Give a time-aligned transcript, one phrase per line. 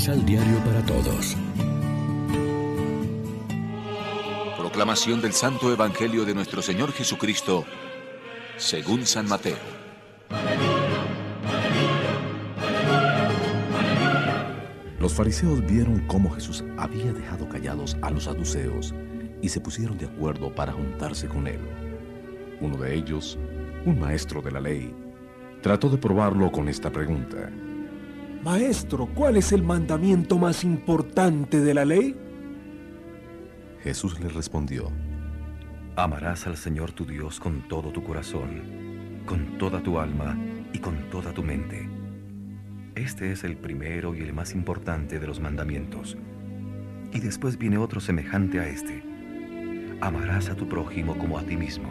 [0.00, 1.36] Misal Diario para Todos.
[4.56, 7.66] Proclamación del Santo Evangelio de nuestro Señor Jesucristo,
[8.56, 9.58] según San Mateo.
[14.98, 18.94] Los fariseos vieron cómo Jesús había dejado callados a los saduceos
[19.42, 21.60] y se pusieron de acuerdo para juntarse con él.
[22.62, 23.38] Uno de ellos,
[23.84, 24.94] un maestro de la ley,
[25.60, 27.50] trató de probarlo con esta pregunta.
[28.42, 32.16] Maestro, ¿cuál es el mandamiento más importante de la ley?
[33.82, 34.90] Jesús le respondió,
[35.96, 40.38] Amarás al Señor tu Dios con todo tu corazón, con toda tu alma
[40.72, 41.86] y con toda tu mente.
[42.94, 46.16] Este es el primero y el más importante de los mandamientos.
[47.12, 49.02] Y después viene otro semejante a este.
[50.00, 51.90] Amarás a tu prójimo como a ti mismo.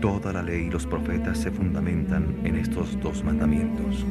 [0.00, 4.04] Toda la ley y los profetas se fundamentan en estos dos mandamientos.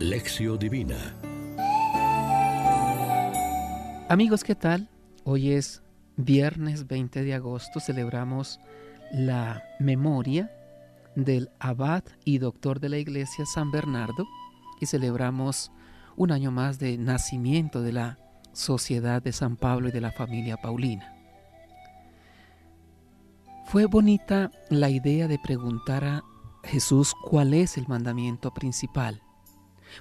[0.00, 0.96] Lección Divina
[4.08, 4.88] Amigos, ¿qué tal?
[5.24, 5.82] Hoy es
[6.16, 8.60] viernes 20 de agosto, celebramos
[9.12, 10.52] la memoria
[11.16, 14.24] del abad y doctor de la iglesia San Bernardo
[14.80, 15.72] y celebramos
[16.16, 18.18] un año más de nacimiento de la
[18.52, 21.12] Sociedad de San Pablo y de la familia Paulina.
[23.66, 26.24] Fue bonita la idea de preguntar a
[26.62, 29.22] Jesús cuál es el mandamiento principal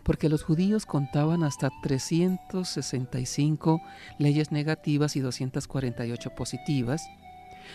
[0.03, 3.81] porque los judíos contaban hasta 365
[4.17, 7.09] leyes negativas y 248 positivas,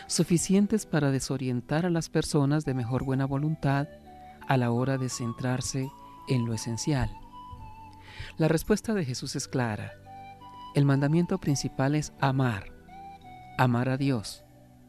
[0.07, 3.89] suficientes para desorientar a las personas de mejor buena voluntad
[4.49, 5.89] a la hora de centrarse
[6.29, 7.11] en lo esencial.
[8.37, 9.93] La respuesta de Jesús es clara.
[10.75, 12.73] El mandamiento principal es amar,
[13.59, 14.45] amar a Dios,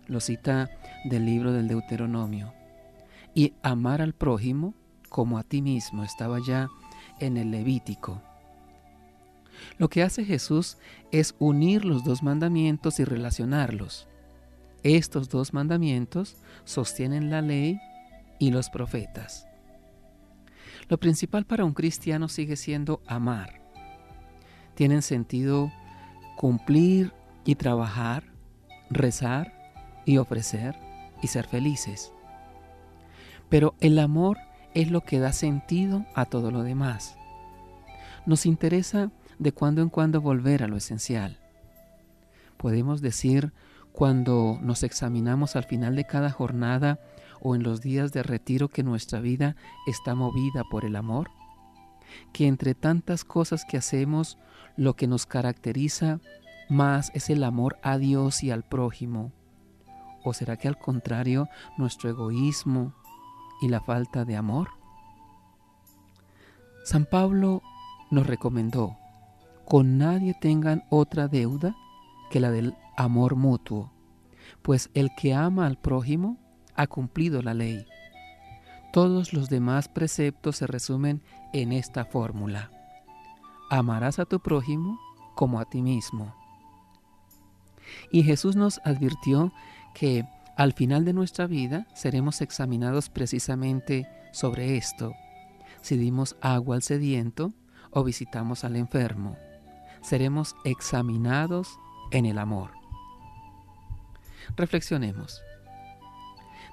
[0.07, 0.69] lo cita
[1.03, 2.53] del libro del Deuteronomio,
[3.33, 4.75] y amar al prójimo
[5.13, 6.69] como a ti mismo, estaba ya
[7.19, 8.21] en el Levítico.
[9.77, 10.77] Lo que hace Jesús
[11.11, 14.07] es unir los dos mandamientos y relacionarlos.
[14.83, 17.79] Estos dos mandamientos sostienen la ley
[18.39, 19.47] y los profetas.
[20.89, 23.61] Lo principal para un cristiano sigue siendo amar.
[24.75, 25.71] Tienen sentido
[26.35, 27.13] cumplir
[27.45, 28.23] y trabajar,
[28.89, 29.53] rezar
[30.05, 30.75] y ofrecer
[31.21, 32.11] y ser felices.
[33.49, 34.37] Pero el amor
[34.73, 37.15] es lo que da sentido a todo lo demás.
[38.25, 41.39] Nos interesa de cuando en cuando volver a lo esencial.
[42.57, 43.51] Podemos decir
[43.91, 46.99] cuando nos examinamos al final de cada jornada
[47.41, 51.29] o en los días de retiro que nuestra vida está movida por el amor,
[52.31, 54.37] que entre tantas cosas que hacemos
[54.77, 56.19] lo que nos caracteriza
[56.69, 59.31] más es el amor a Dios y al prójimo.
[60.23, 62.95] ¿O será que al contrario nuestro egoísmo,
[63.61, 64.69] y la falta de amor?
[66.83, 67.61] San Pablo
[68.11, 68.97] nos recomendó,
[69.65, 71.75] con nadie tengan otra deuda
[72.29, 73.91] que la del amor mutuo,
[74.61, 76.37] pues el que ama al prójimo
[76.75, 77.85] ha cumplido la ley.
[78.91, 81.21] Todos los demás preceptos se resumen
[81.53, 82.69] en esta fórmula.
[83.69, 84.99] Amarás a tu prójimo
[85.35, 86.35] como a ti mismo.
[88.11, 89.51] Y Jesús nos advirtió
[89.93, 90.25] que
[90.55, 95.13] al final de nuestra vida seremos examinados precisamente sobre esto.
[95.81, 97.53] Si dimos agua al sediento
[97.91, 99.37] o visitamos al enfermo,
[100.01, 101.79] seremos examinados
[102.11, 102.71] en el amor.
[104.55, 105.41] Reflexionemos.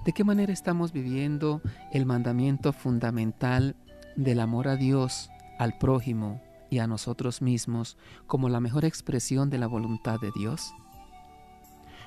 [0.05, 1.61] ¿De qué manera estamos viviendo
[1.93, 3.77] el mandamiento fundamental
[4.17, 9.59] del amor a Dios, al prójimo y a nosotros mismos como la mejor expresión de
[9.59, 10.73] la voluntad de Dios?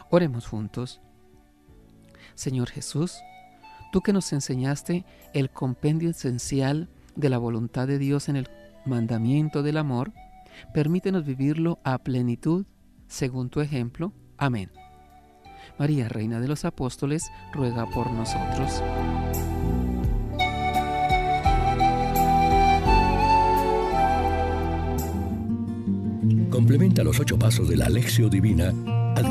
[0.09, 1.01] Oremos juntos.
[2.35, 3.19] Señor Jesús,
[3.91, 8.49] tú que nos enseñaste el compendio esencial de la voluntad de Dios en el
[8.85, 10.11] mandamiento del amor,
[10.73, 12.65] permítenos vivirlo a plenitud
[13.07, 14.13] según tu ejemplo.
[14.37, 14.71] Amén.
[15.77, 18.83] María, Reina de los Apóstoles, ruega por nosotros.
[26.49, 28.73] Complementa los ocho pasos de la Alexio Divina